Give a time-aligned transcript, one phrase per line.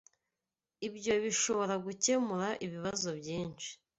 [0.87, 3.69] Ibyo bishobora gukemura ibibazo byinshi.